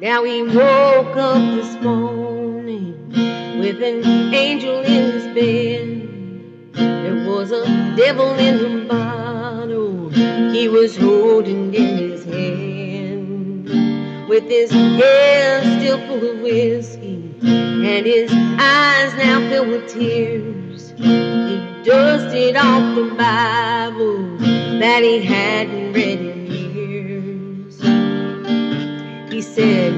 Now 0.00 0.24
he 0.24 0.42
woke 0.42 1.16
up 1.16 1.42
this 1.54 1.76
morning 1.82 3.10
with 3.60 3.82
an 3.82 4.04
angel 4.34 4.80
in 4.80 5.12
his 5.12 5.24
bed. 5.34 6.72
There 6.72 7.28
was 7.28 7.52
a 7.52 7.64
devil 7.96 8.32
in 8.38 8.58
the 8.58 8.88
bottle 8.88 10.08
he 10.52 10.68
was 10.68 10.96
holding 10.96 11.74
in 11.74 11.98
his 11.98 12.24
hand. 12.24 12.67
With 14.38 14.50
his 14.50 14.70
hair 14.70 15.62
still 15.80 15.98
full 16.06 16.30
of 16.30 16.38
whiskey 16.38 17.34
and 17.42 18.06
his 18.06 18.30
eyes 18.30 19.12
now 19.16 19.40
filled 19.50 19.66
with 19.66 19.92
tears, 19.92 20.92
he 20.96 21.82
dusted 21.82 22.54
off 22.54 22.94
the 22.94 23.12
Bible 23.16 24.38
that 24.78 25.02
he 25.02 25.18
hadn't 25.18 25.92
read 25.92 26.20
in 26.20 26.46
years. 26.52 27.80
he 29.32 29.42
said, 29.42 29.92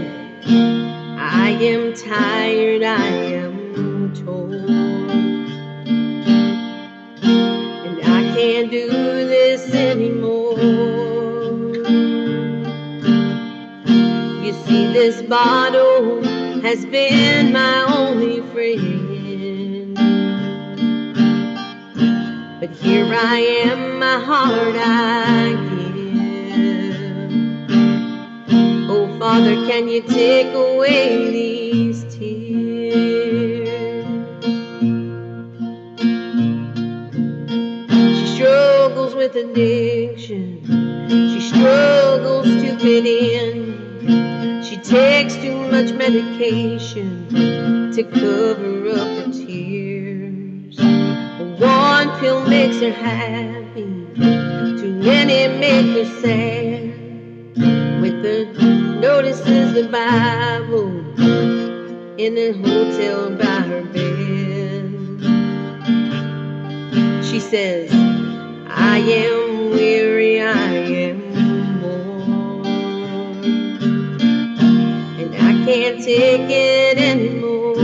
I 1.18 1.50
am 1.60 1.92
tired, 1.92 2.82
I 2.82 3.08
am 3.08 4.14
torn. 4.24 5.29
This 15.10 15.22
bottle 15.22 16.22
has 16.62 16.86
been 16.86 17.52
my 17.52 17.82
only 17.98 18.40
friend. 18.52 19.96
But 22.60 22.70
here 22.70 23.12
I 23.12 23.38
am, 23.64 23.98
my 23.98 24.20
heart 24.20 24.76
I 24.76 25.56
give. 25.74 26.94
Oh, 28.88 29.18
Father, 29.18 29.56
can 29.66 29.88
you 29.88 30.02
take 30.02 30.54
away 30.54 31.32
these 31.32 32.04
tears? 32.14 32.44
She 38.16 38.26
struggles 38.36 39.16
with 39.16 39.34
addiction. 39.34 40.62
She 41.32 41.40
struggles 41.40 42.46
to 42.46 42.78
fit 42.78 43.06
in. 43.06 43.69
She 44.70 44.76
takes 44.76 45.34
too 45.34 45.68
much 45.68 45.90
medication 45.94 47.26
to 47.92 48.04
cover 48.04 48.90
up 48.90 49.08
her 49.18 49.32
tears. 49.32 50.78
One 51.58 52.20
pill 52.20 52.46
makes 52.46 52.78
her 52.78 52.92
happy, 52.92 53.82
too 54.14 54.94
many 55.02 55.48
make 55.58 55.86
her 55.96 56.04
sad. 56.20 56.94
With 58.00 58.22
the 58.22 58.46
notices 59.00 59.74
the 59.74 59.88
Bible 59.90 61.00
in 62.16 62.36
the 62.36 62.52
hotel 62.52 63.30
by 63.30 63.62
her 63.70 63.82
bed. 63.86 64.84
She 67.24 67.40
says, 67.40 67.90
I 68.68 68.98
am 68.98 69.70
weary, 69.70 70.19
take 76.04 76.50
it 76.50 76.98
anymore. 76.98 77.76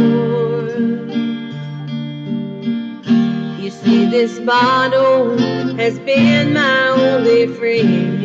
You 3.61 3.71
see, 3.71 4.07
this 4.07 4.39
bottle 4.41 5.37
has 5.77 5.99
been 6.01 6.55
my 6.55 6.89
only 6.89 7.47
friend. 7.47 8.23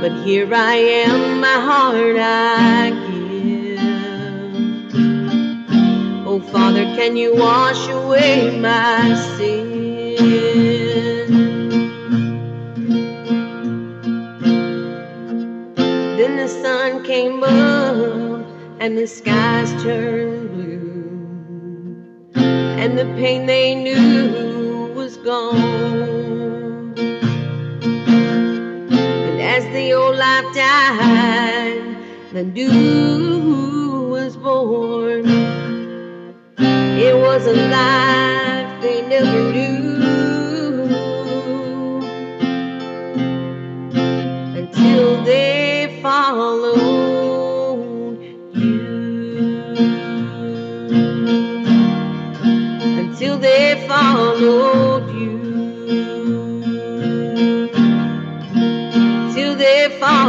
But 0.00 0.12
here 0.24 0.52
I 0.52 0.74
am, 0.74 1.40
my 1.40 1.58
heart 1.68 2.16
I 2.18 2.90
give. 2.90 3.80
Oh, 6.26 6.40
Father, 6.52 6.84
can 6.96 7.16
you 7.16 7.34
wash 7.34 7.88
away 7.88 8.58
my 8.60 9.14
sin? 9.36 9.73
Then 16.16 16.36
the 16.36 16.46
sun 16.46 17.02
came 17.02 17.42
up 17.42 18.46
and 18.78 18.96
the 18.96 19.06
skies 19.06 19.70
turned 19.82 20.50
blue, 20.54 22.32
and 22.36 22.96
the 22.96 23.06
pain 23.16 23.46
they 23.46 23.74
knew 23.74 24.92
was 24.94 25.16
gone. 25.16 26.94
And 29.26 29.40
as 29.40 29.64
the 29.72 29.92
old 29.92 30.16
life 30.16 30.54
died, 30.54 31.96
the 32.32 32.44
new 32.44 34.08
was 34.08 34.36
born. 34.36 35.26
It 36.58 37.16
was 37.16 37.46
a 37.48 37.54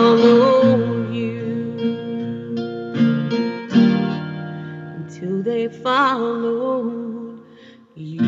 follow 0.05 1.09
you 1.09 1.41
until 4.83 5.41
they 5.41 5.67
follow 5.67 7.39
you. 7.95 8.24